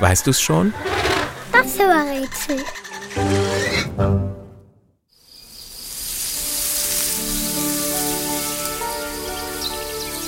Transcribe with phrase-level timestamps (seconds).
[0.00, 0.72] Weißt du's schon?
[1.52, 2.64] Das war Rätsel.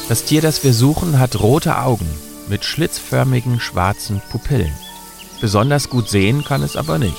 [0.09, 2.07] Das Tier, das wir suchen, hat rote Augen
[2.49, 4.73] mit schlitzförmigen schwarzen Pupillen.
[5.41, 7.17] Besonders gut sehen kann es aber nicht.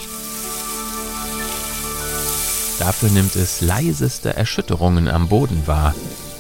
[2.78, 5.96] Dafür nimmt es leiseste Erschütterungen am Boden wahr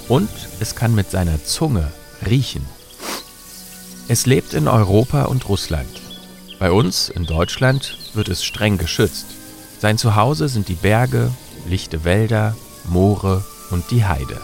[0.09, 0.29] und
[0.59, 1.91] es kann mit seiner Zunge
[2.29, 2.65] riechen.
[4.09, 6.01] Es lebt in Europa und Russland.
[6.59, 9.27] Bei uns in Deutschland wird es streng geschützt.
[9.79, 11.31] Sein Zuhause sind die Berge,
[11.67, 14.41] lichte Wälder, Moore und die Heide.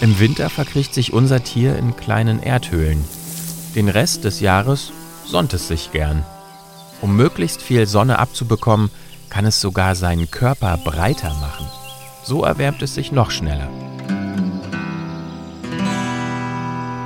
[0.00, 3.04] Im Winter verkriecht sich unser Tier in kleinen Erdhöhlen.
[3.74, 4.92] Den Rest des Jahres
[5.26, 6.24] sonnt es sich gern.
[7.00, 8.90] Um möglichst viel Sonne abzubekommen,
[9.28, 11.66] kann es sogar seinen Körper breiter machen.
[12.26, 13.68] So erwärmt es sich noch schneller.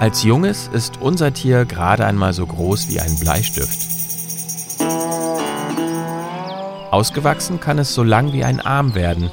[0.01, 3.87] Als Junges ist unser Tier gerade einmal so groß wie ein Bleistift.
[6.91, 9.31] Ausgewachsen kann es so lang wie ein Arm werden.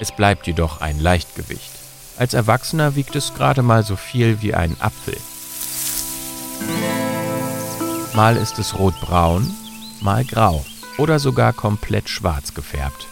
[0.00, 1.70] Es bleibt jedoch ein Leichtgewicht.
[2.16, 5.16] Als Erwachsener wiegt es gerade mal so viel wie ein Apfel.
[8.14, 9.48] Mal ist es rotbraun,
[10.00, 10.64] mal grau
[10.98, 13.06] oder sogar komplett schwarz gefärbt.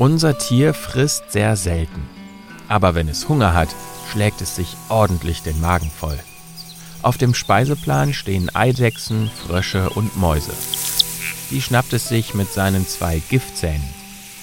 [0.00, 2.08] Unser Tier frisst sehr selten,
[2.68, 3.68] aber wenn es Hunger hat,
[4.10, 6.18] schlägt es sich ordentlich den Magen voll.
[7.02, 10.54] Auf dem Speiseplan stehen Eidechsen, Frösche und Mäuse.
[11.50, 13.86] Die schnappt es sich mit seinen zwei Giftzähnen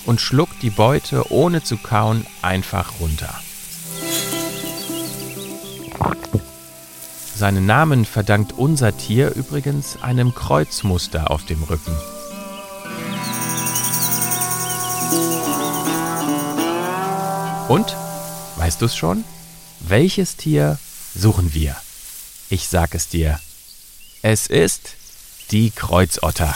[0.05, 3.33] und schluckt die Beute ohne zu kauen einfach runter.
[7.35, 11.97] Seinen Namen verdankt unser Tier übrigens einem Kreuzmuster auf dem Rücken.
[17.67, 17.95] Und,
[18.55, 19.25] weißt du es schon?
[19.81, 20.79] Welches Tier
[21.13, 21.75] suchen wir?
[22.49, 23.41] Ich sag es dir.
[24.21, 24.91] Es ist
[25.51, 26.55] die Kreuzotter.